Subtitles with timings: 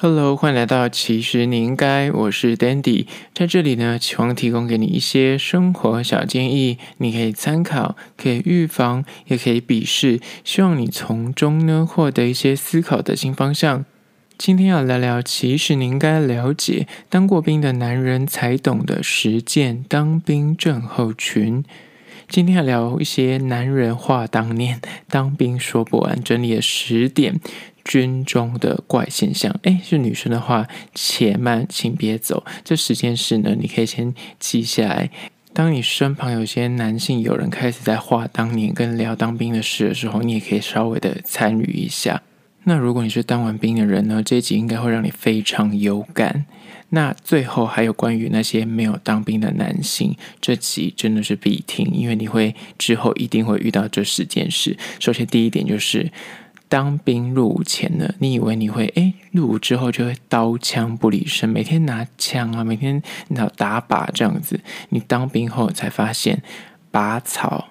[0.00, 13.84] Hello，欢迎来到其实你应该，我是 Dandy，在这里呢，希望提供给你一些生活小建议，你可以参考，可以预防，也可以鄙视，希望你从中呢获得一些思考的新方向。
[14.38, 21.64] 今天要聊聊，其实你应该了解，当过兵的男人才懂得实践当兵症候群。
[22.28, 27.40] 今天要聊一些男人话当年，当兵说不完，整理了十点。
[27.88, 32.44] 军中的怪现象，诶，是女生的话，且慢，请别走。
[32.62, 35.10] 这十件事呢，你可以先记下来。
[35.54, 42.22] 当你身旁有些男性友人开始在画当年跟聊当兵的事的时候，你也可以稍微的参与一下。
[42.64, 46.44] 那如果你是当完兵的人呢，这一集应该会让你非常有感。
[46.90, 54.76] 那最后还有关于那些没有当兵的男性，这集真的是必听，因为你会之后一定会遇到这十件事。
[55.00, 56.12] 首先第一点就是。
[56.68, 64.60] 当兵入伍前呢，你以为你会诶，入伍之后就会刀枪不离身，每天拿枪啊，每天拿打靶这样子。
[64.90, 66.42] 你当兵后才发现，
[66.90, 67.70] 拔草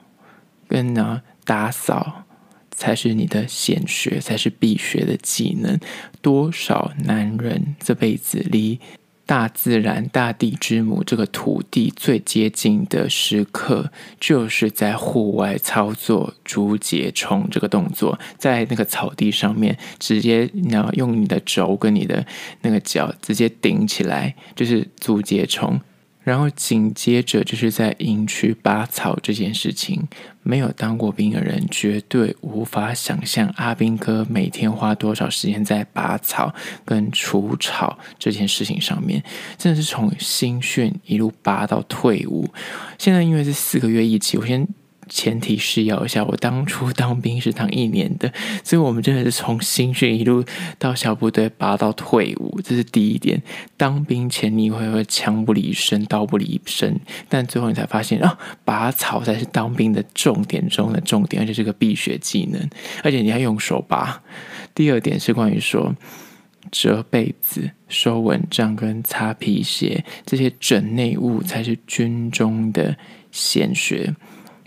[0.68, 2.26] 跟呢打扫
[2.72, 5.80] 才是你的显学，才是必学的技能。
[6.22, 8.80] 多少男人这辈子离
[9.28, 22.26] 大自然、大地之母这个土地最接近的时刻，就是在户外操作竹节虫这个动作，在那个草地上面，直接然后用你的轴跟你的
[22.62, 25.80] 那个脚直接顶起来，就是竹节虫。
[26.28, 30.06] 然后紧接着就是在营区拔草这件事情，
[30.44, 36.54] 没有当过兵的人绝对无法想象阿兵哥每天花多少时间在拔草
[36.84, 39.24] 跟除草这件事情上面，
[39.58, 42.46] 真的是从新训一路拔到退伍。
[42.98, 44.68] 现在因为是四个月一期，我先。
[45.08, 48.32] 前提是要一下，我当初当兵是当一年的，
[48.64, 50.44] 所以我们真的是从新训一路
[50.78, 53.42] 到小部队拔到退伍，这是第一点。
[53.76, 62.70] 当兵前你会会枪不离身，刀不离身，但最后你才发现啊，拔草才是当兵的重点中的重点，而且是个必学技能，
[63.04, 64.22] 而且你要用手拔。
[64.76, 65.96] 第二点是关于说
[66.72, 72.98] 折被子、收蚊帐跟擦皮鞋这些整内务才是军中的
[73.32, 74.14] 显学。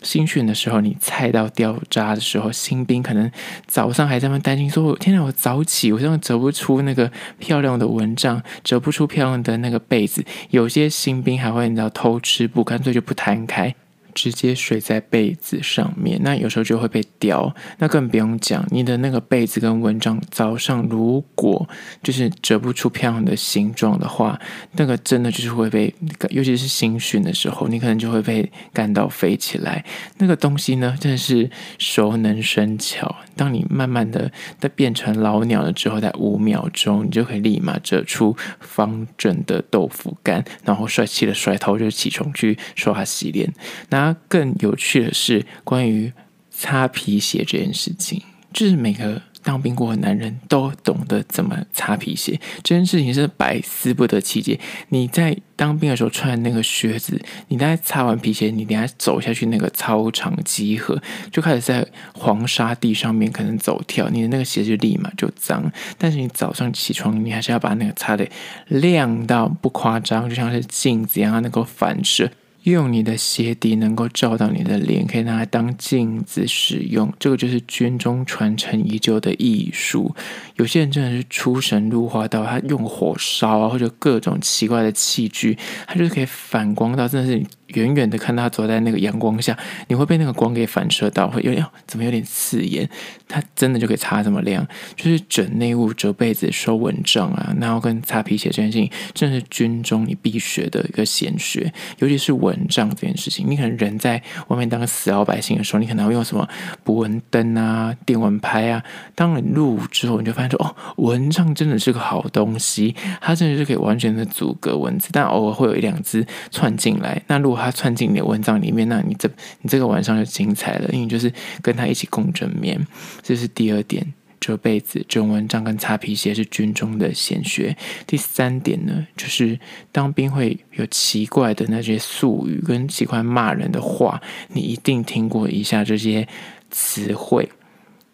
[0.03, 3.31] 新训的时候，你菜到掉渣的时候，新兵可能
[3.67, 13.75] 早上还在那担心说：“天哪，我早起，我现在折不出那个漂亮的蚊帐，折不出漂亮的那个被子。”有些新兵还会你知道偷吃不，干脆就不摊开。
[14.15, 17.55] 直接睡在被子上面，那有时候就会被叼。
[17.79, 21.69] 那更不用讲，你的那个被子跟蚊帐，早上如果
[22.03, 24.39] 就是折不出漂亮的形状的话，
[24.73, 25.95] 那个真的就是会被，
[26.31, 29.85] 尤其是新训的时候，你可能就会被干到飞起来。
[30.19, 33.17] 那个东西呢，真的是熟能生巧。
[33.41, 43.51] 当你慢慢的在变成老鸟了之后，在五秒钟，你就可以立马折出方正的豆腐干，然后帅气的甩头就起床去刷牙洗脸。
[43.89, 46.13] 那更有趣的是，关于
[46.51, 52.41] 擦皮鞋这件事情，就是每个当兵过的男人都懂得怎么擦皮鞋。
[52.63, 54.59] 这件事情是百思不得其解。
[54.89, 65.71] 你在当兵的时候穿的那个靴子，你在擦完皮鞋，你等下走下去那个操场集合，就开始在黄沙地上面可能走跳，你的那个鞋就立马就脏。
[65.99, 68.27] 但是你早上起床，你还是要把那个擦的
[68.69, 72.31] 亮到不夸张，就像是镜子一样，能够反射。
[72.65, 77.13] 用你的鞋底能够照到你的脸，可以拿来当镜子使用。
[77.19, 80.15] 这个就是军中传承已久的艺术。
[80.57, 85.57] 有些人真的是出神入化到，他用火烧啊，或者各种奇怪的器具，
[85.87, 87.43] 他就是可以反光到，真的是。
[87.75, 89.57] 远远的看他走在那个阳光下，
[89.89, 92.89] 你会被那个光给反射到，会有点怎么有点刺眼。
[93.29, 94.67] 他真的就可以擦这么亮，
[94.97, 101.73] 就是整内务、折被子、收蚊帐啊，然后跟擦皮鞋这件事情，真的是军中你必学的一个显学。
[102.01, 106.49] 尤其是蚊帐这件事情，你可能人在外面当个死老百姓的时候，你可能会用什么
[106.83, 108.83] 捕蚊灯啊、电蚊拍啊。
[109.15, 117.23] 当你入伍之后，你就发现说，哦，蚊帐真的是个好东西，它真的是可以完全的阻隔蚊子，但偶尔会有一两只窜进来。
[117.29, 119.29] 那如果它窜进你的蚊帐里面，那你这
[119.61, 122.87] 你这个晚上就精彩了，因为就是跟他一起共枕眠。
[123.23, 127.77] 这是第二点，折被子、折蚊帐跟擦皮鞋是军中的显学。
[128.07, 129.59] 第三点呢，就是
[129.93, 136.27] 当兵会有奇怪的那些术语跟奇怪骂人的话，你一定听过以下这些
[136.71, 137.49] 词汇。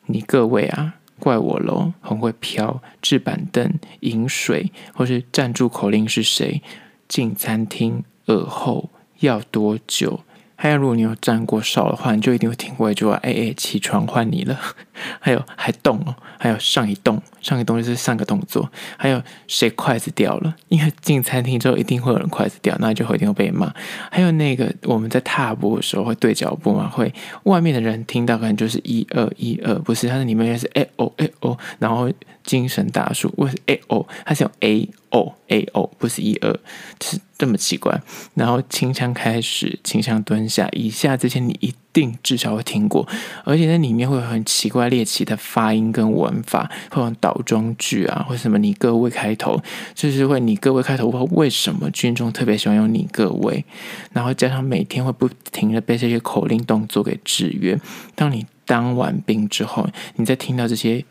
[0.07, 6.63] 你各位啊，怪我喽，很会飘，置板凳、饮水，或是站住口令是谁？
[7.09, 8.91] 进餐厅，耳后。
[9.21, 10.21] 要多久？
[10.59, 14.59] 还有如果你有站过哨的话，你就一定会听过一句话：“哎哎，起床换你了。”
[15.21, 18.67] 还有还动哦，还有上一动，上一动就是上个动作。
[18.97, 20.57] 还有谁筷子掉了？
[20.69, 23.71] 因为进餐厅之后一定会有人筷子掉，那就会一定会被骂。
[24.11, 32.11] 还有那个我们在踏步的时候会对脚步嘛，会外面的人听到可能就是一二一二，不是，它是里面是哎哦哎哦，然后
[32.43, 36.55] 精神大数，为什么哎哦，它是用 A O A O，不是一二，
[37.01, 38.03] 是这么奇怪。
[38.35, 43.09] 然后清腔开始，倾向蹲下，以下这些你一定至少会听过，
[43.45, 49.59] 而且那里面会有很奇怪猎奇的发音跟文法，会有倒装句啊，或什么你各位开头，
[49.95, 51.09] 就是会你各位开头。
[51.33, 53.65] 为什么军中特别喜欢用你各位？
[54.13, 57.79] 然后加上每天会不停的被这些口令动作给制约。
[58.15, 61.05] 当你当完兵之后，你再听到这些。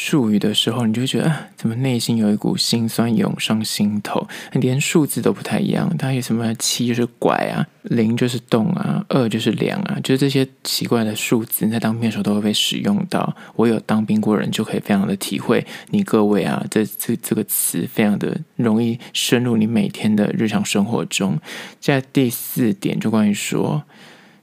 [0.00, 4.28] 术语的时候，你就会觉得啊，怎么内心有一股心酸涌上心头？
[4.52, 13.34] 连数字都不太一样，它有什么七就是拐啊，零就是动啊，二就是两啊，就是这些奇怪的数字，在当兵的时候都会被使用到。
[13.56, 21.36] 我有当兵过人就可以非常的体会，你各位啊，这这这个词非常的容易深入你每天的日常生活中。
[21.80, 23.82] 在第四点，就关于说。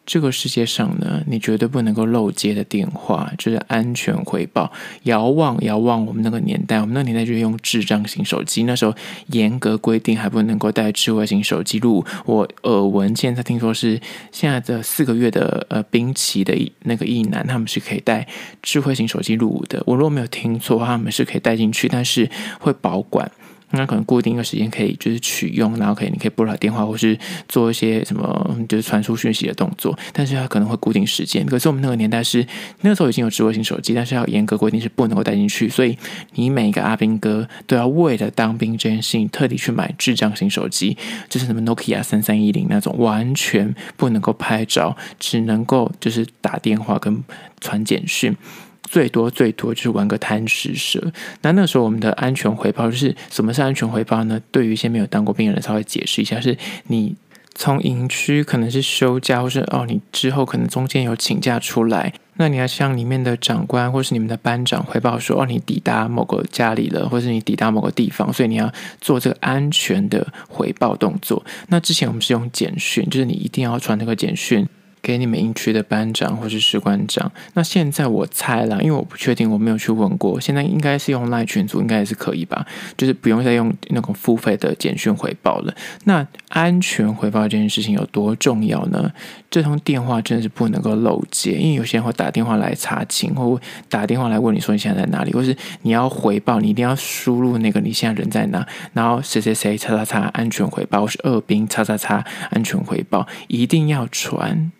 [0.06, 4.72] 这个世界上呢，你绝对不能够漏接的电话就是安全回报。
[5.04, 8.94] 遥望遥望，我们那个年代，我们那个年代就是用智障型手机，那时候
[9.28, 12.06] 严格规定还不能够带智慧型手机入伍。
[12.26, 14.00] 我耳闻现在听说是
[14.32, 18.28] 现在的四个月的呃兵期的那个役男，他们是可以带
[18.62, 19.82] 智慧型手机入伍的。
[19.86, 22.30] 我如果没有听错，他们是可以带进去，但是
[22.60, 23.32] 会保管。
[23.76, 27.18] 那可能固定一个时间可以就是取用，然后可以你可以拨打电话或是
[27.48, 31.46] 做一些什么就是传输讯息的动作，但是它可能会固定时间。
[31.46, 32.46] 可是我们那个年代是
[32.82, 35.98] 那个时候已经有智慧型手机，但是要严格规定是不能够带进去，所以
[36.34, 40.98] 你每一个阿兵哥都要为了当兵这件事情特地去买智障型手机，
[41.30, 47.24] 就是什么 Nokia 3310那种，完全不能够拍照，只能够就是打电话跟
[47.60, 48.36] 传简讯。
[48.86, 51.12] 最多最多就是玩个贪食蛇。
[51.42, 54.40] 那那时候我们的安全回报就是什么是安全回报呢？
[54.52, 57.16] 对于一些没有当过兵的人，稍微解释一下：是你
[57.54, 71.44] 从营区可能是休假，或是哦你之后可能中间有请假出来，那你要向里面的长官或是你们的班长回报说哦你抵达某个家里了，或是你抵达某个地方，所以你要做这个安全的回报动作。
[71.70, 74.68] 那之前我们是用简讯，就是你一定要传那个简讯。
[75.06, 77.32] 给你们营区的班长或是士官长。
[77.54, 80.42] 那现在我猜了，因为我不确定，我没有去问过。
[80.42, 82.66] 现在应该是用 LINE 群组，应该也是可以吧？
[82.98, 85.76] 就是不用再用那种付费的简讯回报了。
[86.06, 89.12] 那安全回报这件事情有多重要呢？
[89.52, 104.72] 这通电话真的是不能够漏接，因为有些人会打电话来查寝，或打电话来问你说你现在在哪里，或是你要回报，你一定要输入那个你现在人在哪，然后谁谁谁叉叉叉安全回报，或是二兵叉叉叉安全回报，一定要传。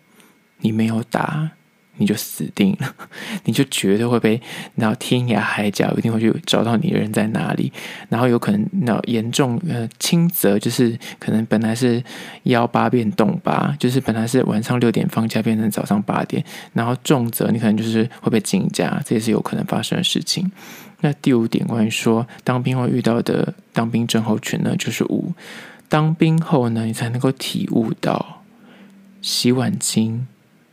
[0.58, 1.50] 你没有打，
[1.98, 2.94] 你就死定了，
[3.44, 4.40] 你就绝对会被，
[4.74, 7.72] 然后天涯海角一定会去找到你的人在哪里，
[8.08, 12.02] 然后有可能那严重呃轻则就是可能本来是
[12.42, 16.44] 幺八变动八，就是本来是晚上六点放假变成早上八点，
[16.74, 20.50] 然后重则你可能就是会被禁假，这也是有可能发生的事情。
[21.00, 25.32] 那第五点关于说当兵会遇到的当兵症候群呢，就是五，
[25.88, 28.42] 当兵后呢，你才能够体悟到
[29.20, 30.26] 洗碗精。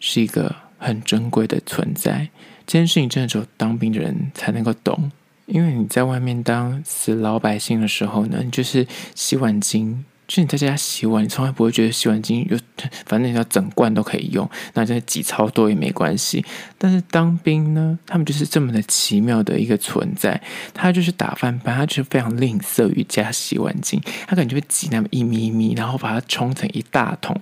[0.05, 2.27] 是一个很珍贵的存在，
[2.67, 5.09] 这件事情真的只有当兵的人才能够懂。
[5.45, 12.60] 因为你在外面当死老百姓的时候呢，你就是洗碗精，就你在家洗碗，你从来不会觉得洗碗精有，
[13.05, 16.43] 反正你要整罐都可以用，那真的挤超多也没关系。
[16.77, 20.41] 但是当兵呢，他们就是这么的奇妙的一个存在，
[20.74, 27.39] 他就是打饭班，他就是非常吝啬于加洗碗精，他可能就会挤那么一咪咪，然后把它冲成一大桶，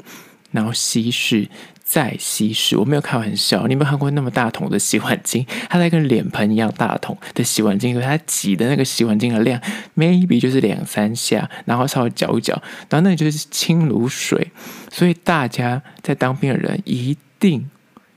[0.51, 1.47] 然后稀释。
[1.91, 3.67] 再稀释，我没有开玩笑。
[3.67, 5.45] 你有没有看过那么大桶的洗碗精？
[5.69, 9.59] 它在跟脸盆一样大桶的洗碗精，它挤的那个洗碗精的量
[9.97, 12.53] ，maybe 就是两三下，然后稍微搅一搅，
[12.89, 14.51] 然后那就是清如水。
[14.89, 17.69] 所以大家在当兵的人一定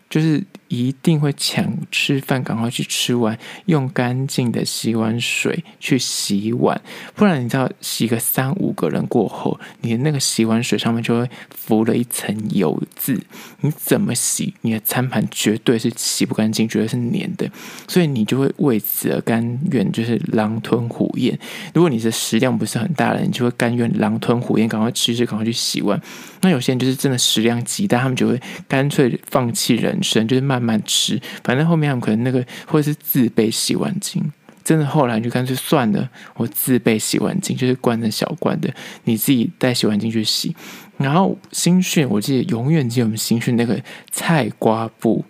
[0.08, 0.44] 就是。
[0.74, 6.80] 一定会抢吃饭，赶快去吃完，用干净的洗碗水去洗碗，
[7.14, 13.20] 不然你知道洗个三五个人过后，你的那个洗碗水上面就会浮了一层油渍，
[13.60, 17.50] 你怎么洗，你的餐盘绝对是洗不干净，绝对是黏的，
[17.88, 21.38] 所以你就会为此而甘愿就是狼吞虎咽。
[21.72, 26.00] 如果你的食量不是很大的，你就会甘愿狼吞虎咽，赶快吃吃，赶快去洗碗。
[26.40, 31.20] 那有些人就是真的食量极大，他们就会干脆放弃人生，就是慢慢吃。
[31.42, 34.32] 反正后面他们可能那个或者是自备洗碗精，
[34.64, 38.72] 真的后来就干脆算了，我自备洗碗精，就是罐的小罐的，
[39.04, 40.56] 你自己带洗碗精去洗。
[40.96, 43.78] 然后新训，我记得永远记得我们新训那个
[44.10, 45.24] 菜瓜布，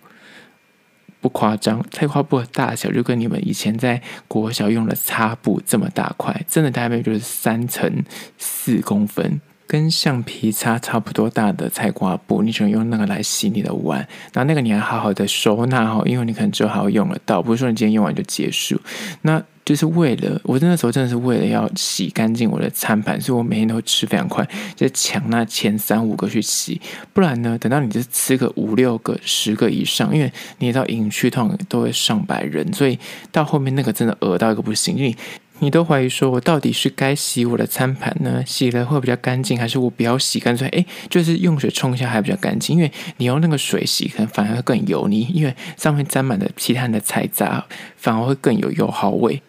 [1.19, 8.03] 不夸张，菜瓜布的大小就跟你们以前在国小用的擦布这么大块，真的大概就是三层
[8.37, 9.41] 四公分。
[9.67, 13.99] 跟橡皮擦差不多大的菜瓜布，你只能用那个来洗你的碗，
[14.33, 18.79] 然后那个你还好好的收纳好，因为你可能之后还要用得到，不是说你今天用完就结束。
[19.23, 26.79] 那就是为了我那时候真的是为了要洗干净我的餐盘，所以我每天都吃非常快，就抢那前三五个去洗，
[27.13, 32.99] 不然呢，等到你就吃个五六个、十个以上，因为你到营区通常都会上百人，所以
[33.31, 35.15] 到后面那个真的饿到一个不行，因为。
[35.59, 38.43] 你都怀疑说，我到底是该洗我的餐盘呢？
[38.45, 40.39] 洗了会比较干净，还是我不要洗？
[40.39, 42.75] 干脆诶，就是用水冲一下还比较干净。
[42.75, 49.41] 因为你用那个水洗，可能反而会更油腻，因为上面沾满了其他的菜渣，反而会更有油耗味。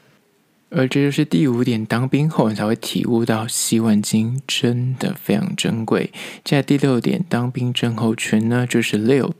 [0.70, 6.12] 而这就是第五点，当兵后你才会体悟到洗碗巾真的非常珍贵。
[6.44, 9.32] 接下第六点，当兵症候群呢，就是六。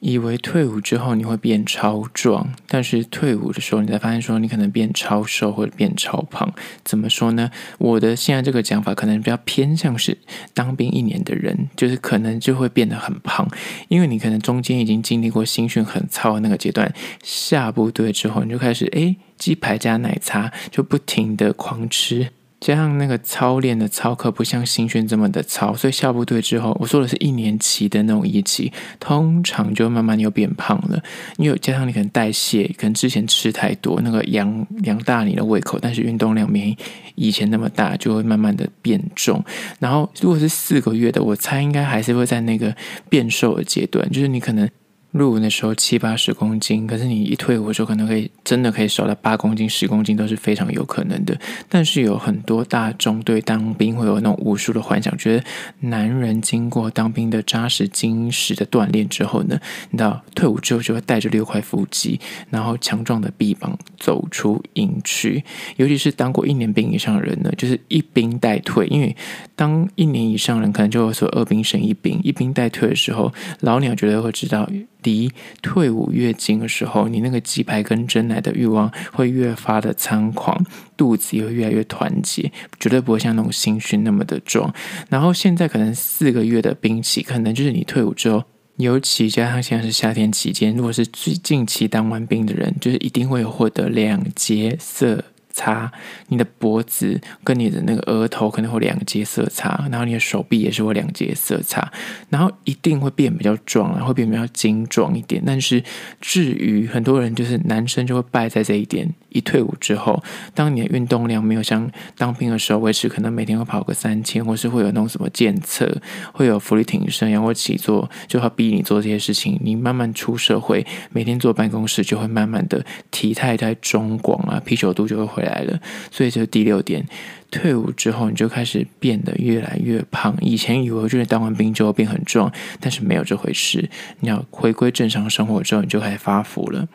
[0.00, 6.52] 以为退伍之后你会变超壮，但是退伍的时候你才发现说你可能变超瘦或者变超胖。
[6.84, 7.50] 怎么说呢？
[7.78, 10.16] 我的现在这个讲法可能比较偏向是
[10.52, 13.48] 当兵一年的人，就是可能就会变得很胖，
[13.88, 22.30] 因为你可能中间已经经历过新训很操的那个阶段，下部队之后你就开始诶，鸡排加奶茶就不停的狂吃。
[22.58, 31.00] 加上那个操练的操课不像新训这么的操，所以下部队之后，我说的是一年期的那种一期，通常就慢慢又变胖了。
[31.36, 36.76] 因为加上你可能代谢，可能之前吃太多，那个养养大你的胃口，但是运动量没
[37.14, 39.44] 以前那么大，就会慢慢的变重。
[39.78, 42.74] 然后如果是四个月的，我猜应该还是会在那个
[43.08, 44.68] 变瘦的阶段，就是你可能。
[45.16, 51.38] 入伍的时候七八十公斤，可是你一退伍的时候，可能可以真的可以瘦到八公斤、十公斤都是非常有可能的。
[51.68, 55.44] 但是有很多大众对当兵会有那种无数的幻想，觉得
[55.80, 59.58] 男人经过当兵的扎实、精实的锻炼之后呢，
[59.90, 62.20] 你知道退伍之后就会带着六块腹肌，
[62.50, 65.42] 然后强壮的臂膀走出营区。
[65.76, 69.16] 尤其是当过一年兵以上的人呢，就是一兵带退，因为
[69.54, 74.68] 当一年以上人可能就会说二兵升一兵，一兵带退的时候，老鸟绝对会知道。
[75.06, 75.30] 离
[75.62, 80.60] 退伍越近的时候，你那个鸡排跟真奶的欲望会越发的猖狂，
[80.96, 84.74] 肚子也会越来越团结，绝对不会像那种新训那么的壮。
[85.08, 88.42] 然后现在可能四个月的兵期，可能就是你退伍之后，
[88.78, 95.24] 尤其加上现在是夏天期间，如果是最近期当完兵的人，就是一定会有获得两节色。
[95.56, 95.90] 擦
[96.28, 101.90] 你的脖子跟你的那个额头可能会两节色差，然后你的手臂也是会两节色差，
[102.28, 105.42] 然后一定会变比较壮，然后会变比较精壮一点。
[105.46, 105.82] 但是
[106.20, 110.22] 至于很多人就是男生就会败在这一点，一退伍之后，
[110.54, 115.90] 当你的运动量没有像当兵的时候维持，可能每天会跑个三千，或是会有那种什么健测，
[116.34, 119.58] 会有伏地挺身、仰卧起坐，就会逼你做这些事情。
[119.62, 125.45] 你慢慢出社会，每天坐办公室，就会慢慢的体态在中广啊，啤酒肚就会回来。
[125.46, 127.06] 来了，所以这是第六点。
[127.50, 130.36] 退伍之后，你就开始变得越来越胖。
[130.40, 133.88] 以前以为就是当完兵之后变很壮，但是没有这回事。
[134.20, 136.88] 你要回归正常生活之后，你就开始发福了。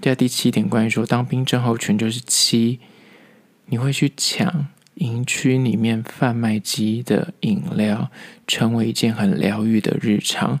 [0.00, 2.78] 第第七点，关于说当兵症候群就是七，
[3.66, 8.10] 你会去抢营区里面贩卖机的饮料，
[8.46, 10.60] 成为一件很疗愈的日常。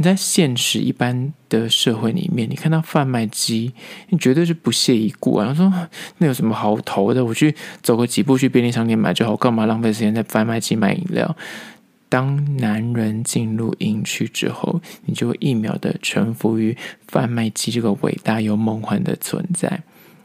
[0.00, 3.74] 你在现实一般的社会里面，你看到贩卖机，
[4.08, 5.48] 你绝对是不屑一顾啊！
[5.48, 5.70] 他说
[6.16, 7.22] ：“那有什么好投的？
[7.22, 11.36] 我去走个几步去便利商店买就好，干嘛浪费时间在贩卖机买饮料？”
[12.08, 16.74] 当男人进入营区之后，你就会一秒的臣服于
[17.06, 19.82] 贩卖机这个伟大又梦幻的存在。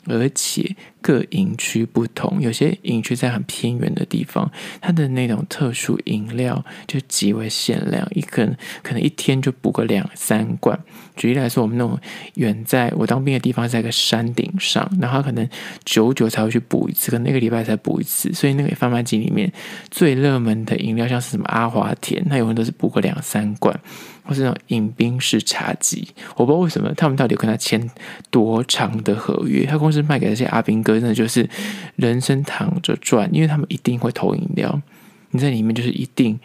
[0.07, 10.79] 而且各营区不同，有些营区在很偏远的地方，它的那种特殊饮料就极为限量，一个人可能一天就补个两三罐。
[11.15, 11.97] 举例来说，我们那种
[12.35, 15.47] 远在我当兵的地方，在一个山顶上，然后他可能
[15.85, 19.51] 久久才会去补一次，可能那个礼拜才补一次，所以那个贩卖机里面
[19.89, 23.79] 最热门的饮料，像是什么阿华田，它有人都是补个两三罐。
[24.25, 27.89] 或是那种饮冰式茶几，我不知道为什么他们到底跟他签
[28.29, 29.65] 多长的合约。
[29.65, 31.47] 他公司卖给那些阿兵哥，真的就是
[31.95, 34.81] 人生躺着赚，因为他们一定会投饮料。
[35.29, 36.39] 你在里面就是一定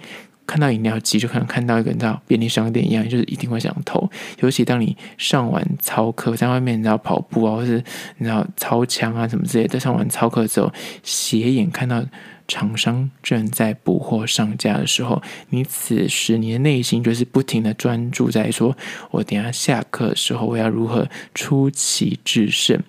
[0.47, 4.11] 看到饮料机，就可能看到一个你知道便利商店一样，就是一定会想投。
[4.41, 7.83] 尤其当你上完操课，在外面你知道跑步啊，或是
[8.19, 10.73] 你知道操枪啊什么之类的，上完操课之后，
[11.03, 12.05] 斜眼看到。
[12.51, 18.77] 厂商正在补货上架的时候，你此时你的内心就是不停的专注在说
[19.13, 22.83] ：“我等下下课的时候，我要如何出奇制胜，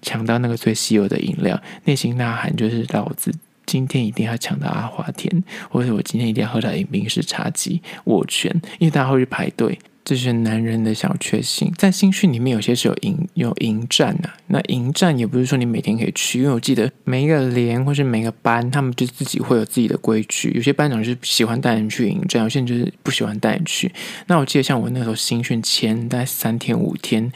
[0.00, 3.34] 抢到那个最稀有的饮料。”内心呐喊就是：“老子
[3.66, 9.76] 今天一定要抢到阿华田，或者我今天一定要喝到饮冰式茶几，握拳，因为大家会去排队。
[10.02, 23.92] 这是男人的小确幸，在新训里面有些是有营有营站呐、啊，那营站也不是说你每天可以去，因为我记得每一个连或是每个班，他们就自己会有自己的规矩，有些班长是喜欢带人去营站，有些人就是不喜欢带人去。
[24.26, 27.30] 那我记得像我那时候新训前大概三天五天，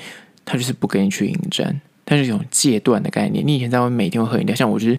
[0.45, 3.47] 他就是不跟你去营站，但是一种戒断的概念。
[3.47, 4.99] 你以前在外面每天会喝饮料，像我就是。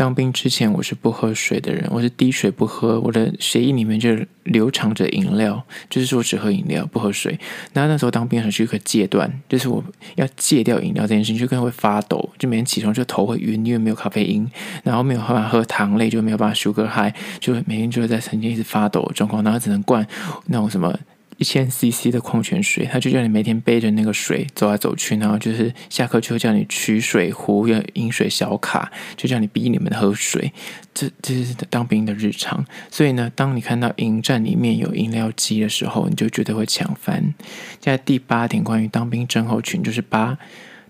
[0.00, 7.38] 当兵之前，我是不喝水的人，我是滴水不喝，我的血液里面就流淌着饮料，就是说只喝饮料不喝水。
[7.74, 14.50] 然后那时候当兵的时候是一个戒断，就是我要戒掉饮料这件事情，就更会发抖，就每天起床就头会晕，因为没有咖啡因，
[14.82, 20.06] 然后没有办法喝糖类，就没有办法 sugar high，就每天就会在曾经一直发抖状况，然后只能灌
[20.46, 20.98] 那种什么。
[21.40, 30.52] 一千 CC 的矿泉水，他就叫你每天背着那个水走来走去，然后就是下课就会叫你取水壶，用饮水小卡，就叫你逼你们喝水。
[30.92, 32.62] 这这是当兵的日常。
[32.90, 37.32] 所以呢，当你看到营站里面有饮料机的时候，你就绝对会抢翻。
[37.80, 40.36] 在第八点，关于当兵症候群，就是八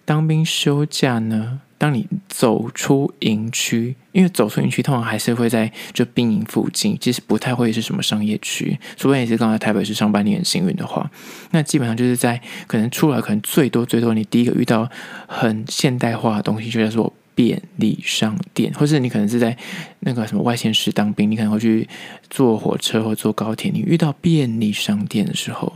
[0.04, 1.60] 当兵休假呢。
[1.80, 11.10] 当你走出营区，因为走出营区通常还是会在就兵营附近，其实不太会是什么商业区，除非你是刚才台北市上班，你很幸运的话，
[11.52, 14.86] 那基本上就是在可能出来，可能最多最多，你第一个遇到
[15.26, 19.56] 很现代化的东西，就叫做便利商店，或是你可能是在
[20.00, 21.88] 那个什么外县市当兵，你可能会去
[22.28, 25.72] 坐火车或坐高铁，你遇到便利商店的时候，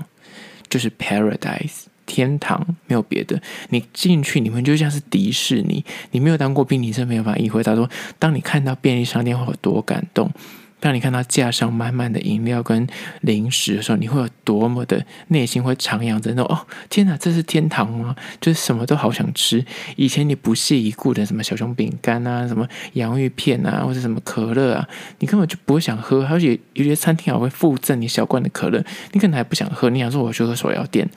[0.69, 1.85] 就是 paradise。
[2.15, 5.85] 天堂没有别的，你进去你们就像是迪士尼。
[6.13, 7.91] 你没有当过兵，你是没有办法意会到说，
[8.21, 10.29] 当你看到便利商店会有多感动；
[10.79, 12.87] 当你看到架上满满的饮料跟
[13.23, 18.15] 零食的时候，你会有多么的内心会徜徉着那哦，天哪，这是天堂吗？
[18.41, 19.65] 就是什么都好想吃。
[19.97, 26.25] 以前你不屑一顾的什么小熊饼干啊，什么洋芋片啊，或者什么可乐啊，你根本就不会想喝。
[26.31, 31.11] 而且有些餐厅还会附赠你小罐的可乐，你可能还不想喝，你想说我去喝手摇店。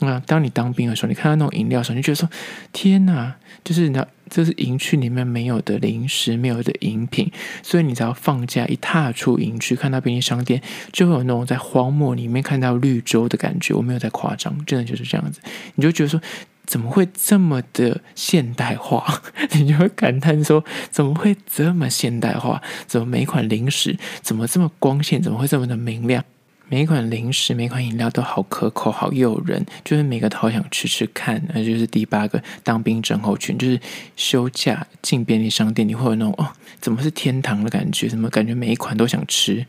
[0.00, 2.28] 那当你当兵的时候，你看到那种饮料的时候，你就觉得说
[2.72, 7.30] ：“天哪！”就是你知道，这是营区里面没有的零食，没有的饮品。
[7.62, 13.74] 所以你只要放假一踏出营区，看到便利商店，就会有那种在荒漠里面看到绿洲的感觉。
[13.74, 15.40] 我没有在夸张，真的就是这样子。
[15.74, 16.20] 你就觉得说
[16.64, 19.20] ：“怎么会这么的现代化？”
[19.52, 22.62] 你就会感叹说：“怎么会这么现代化？
[22.86, 25.20] 怎么每一款零食怎么这么光线？
[25.20, 26.24] 怎么会这么的明亮？”
[26.70, 31.42] 每一款零食、每一款饮料都好可口、好诱人，就是每个都好想吃吃看。
[31.54, 33.80] 那就是第八个当兵症候群，就是
[34.16, 38.06] 休假进便利商店，你会有那种哦，怎么是天堂的感觉？
[38.08, 39.64] 怎么感觉每一款都想吃？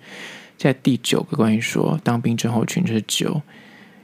[0.58, 3.42] 在第九个关于说当兵症候群就是九，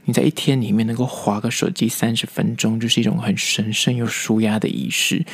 [0.06, 5.26] 你在一天里面能够滑个手机三十分钟，就是一种很神圣又舒压的仪式。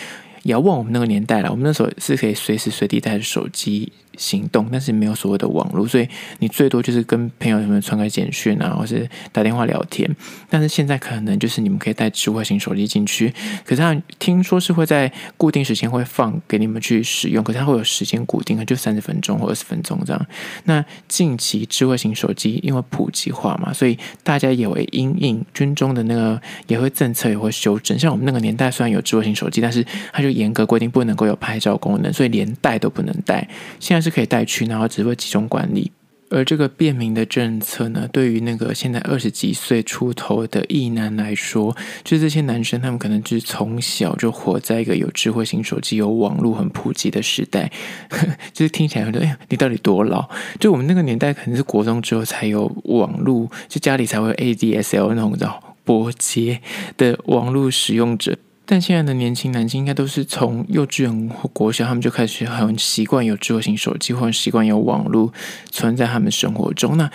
[0.45, 6.07] 遥望我们那个年代了，我们那时候是可以随时随地带着手机行动，但是没有所谓的网络，所以
[6.39, 10.09] 你最多就是跟朋友什么传个简讯啊，或是打电话聊天。
[10.49, 13.33] 但是现在可能就是你们可以带智慧型手机进去，
[13.65, 20.27] 可是他听说是会在固定时间会放给你们去使用，可是它会有时间固定，就三十分钟或二十分钟这样。
[20.65, 27.97] 那近期智慧型手机因为普及化嘛，所以大家也会因应军中的那个也会政策也会修正。
[27.97, 33.47] 像我们那个年代虽然有智慧型手机，但是它就严格规定不能够有拍照功能，所以连带都不能带。
[33.79, 34.11] 现在是。
[34.11, 35.89] 可以带去，然后只会集中管理。
[36.29, 47.71] 而这个便民的政策呢，对于那个现在二十几岁出头的役男来说，就是这些男生，他们可能就是从小就活在一个有智慧型手机、有网络很普及的时代。
[48.51, 50.29] 就是听起来觉得，哎，你到底多老？
[50.59, 56.59] 就我们那个年代，可能是国中之后才有网络，就家里才会 ADSL 那种叫拨接
[56.97, 58.37] 的网络使用者。
[58.71, 65.33] 但现在的年轻男性应该都是从幼稚园或国小，他们就开始很习惯有智慧型手机，或者习惯有网络
[65.69, 66.95] 存在他们生活中。
[66.95, 67.11] 那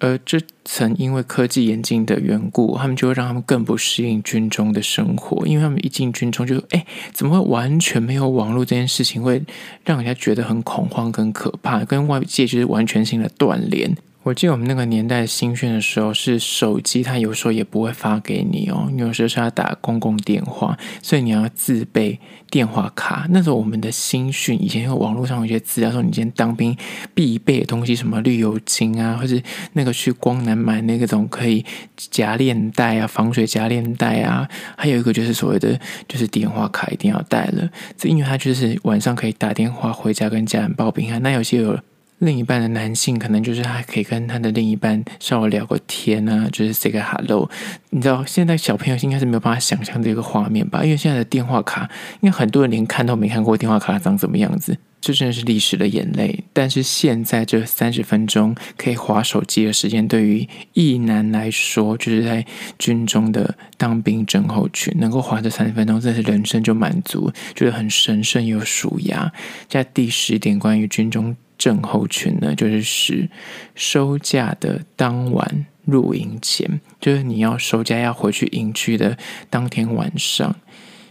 [0.00, 9.40] 而这层因为科技演进的缘故，他们就会让他们更不适应军中的生活，因为他们一进军中就哎，怎么会完全没有网络这件事情，会
[9.84, 13.96] 让人家觉得很恐慌、跟可怕，跟外界就是完全性的断联。
[14.28, 18.86] 我记得我们那个年代新训的时候，是手机，它有时候也不会发给你哦。
[18.92, 23.26] 你有时候是要打公共电话，所以你要自备电话卡。
[23.30, 26.76] 那时候我们的新训以前有网络上有些资料说，你今天当兵
[27.14, 29.34] 必备的东西，什么绿油精啊，或者
[29.72, 31.64] 那个去光南买那个种可以
[31.96, 41.22] 夹链带啊，防水夹链带啊，还有一个就是所谓的就是电话卡一定要带了，这因为它就是晚上可以打电话回家跟家人报平安。
[41.22, 41.80] 那有些有。
[42.18, 47.48] 另一半的男性，可能就是他可以跟他的另一半稍微聊个天啊，就是 say 个 hello。
[47.90, 50.82] 你知道现在小朋友应该是没有办法想象这个画面吧？
[50.84, 51.88] 因为现在的电话卡，
[52.20, 56.42] 因为很多人连看都没看过电话卡长怎么样子，这真的是历史的眼泪。
[56.52, 62.44] 但是现在这三十分钟可以划手机的时间，对于一男来说，就是在
[62.80, 69.32] 军中的当兵症候群，能够划这三十分钟，真是人生就满足，觉得很神圣又舒压。
[69.68, 71.36] 在第十点，关于军中。
[71.58, 73.28] 症候群呢，就是使
[73.74, 79.18] 收假的当晚入营前，就是你要收假要回去营区的
[79.50, 80.54] 当天晚上，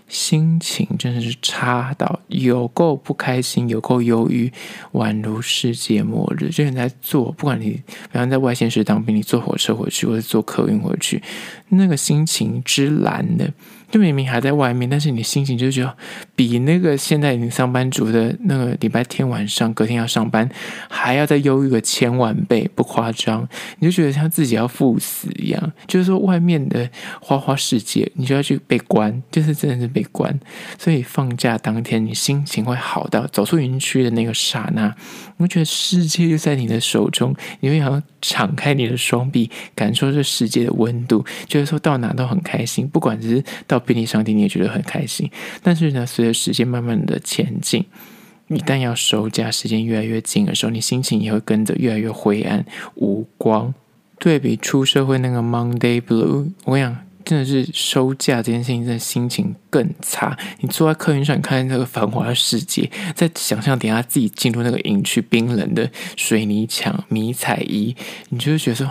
[0.08, 4.52] 心情真的是差到有够不开心，有够忧郁，
[4.94, 6.50] 宛如世界末日。
[6.50, 11.22] 就你在坐，不管你，比方在外县市当兵，你坐火车回去，或者坐客运回去，
[11.70, 13.52] 那个心情之蓝的。
[13.90, 15.96] 就明明还在外面，但是你心情就觉得
[16.36, 20.50] 比那个现在已经上班族的那个礼拜天晚上隔天要上班
[20.90, 23.48] 还要再忧郁个千万倍，不夸张。
[23.80, 26.90] 你就觉得像自己要赴死一样，就是说外面的
[27.22, 30.38] 花花世界，你就要去被关，就是真的是被关。
[30.78, 34.94] 所以放假当天，你心情会好到走出园区的那个刹那，
[35.38, 43.77] 你会觉得世界就在你的手中，你会想要敞开你的双臂，感受这世界的温度，就是说到哪都很开心，不管是到。
[43.80, 45.30] 便利商店你也觉得很开心，
[45.62, 47.86] 但是呢，随着时间慢慢的前进，
[48.48, 53.74] 一旦要收假，时间越来越近的时候，你心情也会跟着越来越灰暗无光。
[54.20, 60.36] 对比出社会那个 Monday Blue，我跟你讲，真的是收假这件事情，真的心情更差。
[60.62, 67.96] 你坐在客运上，你看那个繁华的世界，在想象等下自己进入那个营区冰冷的水泥墙、迷彩衣，
[68.30, 68.90] 你就会觉得，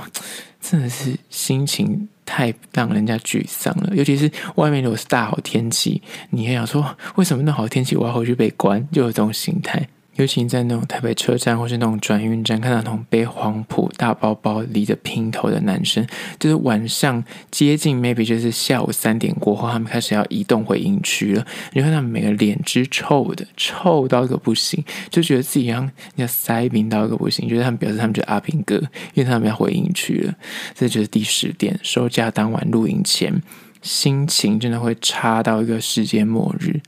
[0.60, 2.08] 真的是心情。
[2.26, 8.86] 太让人家沮丧了，尤其是外面如果是大好天气，你还想说，为什么那好天气我要回去被关？
[8.92, 9.88] 就有这种心态。
[10.16, 16.06] 尤其在那种台北车站或是那种转运站，看到那种背黄埔大包包、理着平头的男生，
[16.38, 21.46] 就是晚上接近 maybe 就是下午三点过后，他们开始要移动回营区了。
[21.72, 28.76] 你看他们每个脸之臭的，臭到一个不行，就觉得自己像要塞宾到一个不行，觉得他们表示他们就是阿兵哥，
[29.14, 30.34] 因为他们要回营区了。
[30.74, 33.42] 这就是第十点，收假当晚露营前。
[33.86, 36.80] 心情真的会差到一个世界末日。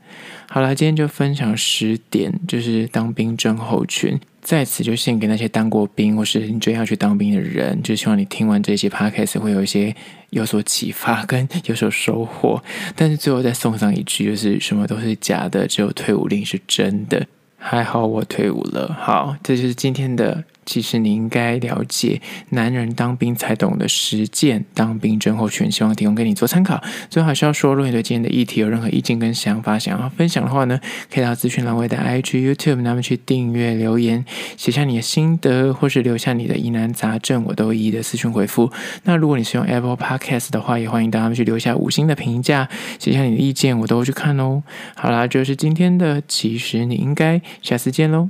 [0.49, 9.95] 好了，今天就分享十点，就是当兵症候群，在此就献给那些当过兵或是你最要去当兵的人，就希望你听完这些 podcast 会有一些
[10.31, 12.61] 有所启发跟 有所收获。
[12.95, 17.25] 但是最后再送上一句，就是什么都是假的，只有退伍令是真的。
[17.57, 18.93] 还好我退伍了。
[18.99, 20.43] 好，这就是今天的。
[20.65, 26.81] 其实你应该了解，男人当兵才懂得实践当兵症候群，希望提供给你做参考。
[27.09, 30.79] 最后还是要说，如果你对今天的议题有任何意见跟想法，想要分享的话呢，
[31.11, 34.23] 可以到资讯栏位的 IG、YouTube 那边去订阅留言，
[34.57, 38.71] 写下你的心得，或是留下你的疑难杂症，我都一一的私讯回复。
[39.03, 42.69] 那如果你是用 Apple Podcast 的话，也欢迎大家去留下五星的评价，
[42.99, 44.61] 写下你的意见，我都会去看哦。
[44.95, 48.29] 好啦，就是今天的，其实你应该下次见喽。